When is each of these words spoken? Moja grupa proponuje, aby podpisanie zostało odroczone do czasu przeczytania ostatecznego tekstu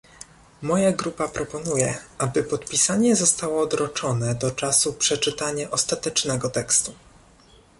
Moja 0.61 0.91
grupa 0.91 1.27
proponuje, 1.27 1.97
aby 2.19 2.43
podpisanie 2.43 3.15
zostało 3.15 3.61
odroczone 3.63 4.35
do 4.35 4.51
czasu 4.51 4.93
przeczytania 4.93 5.71
ostatecznego 5.71 6.49
tekstu 6.49 6.93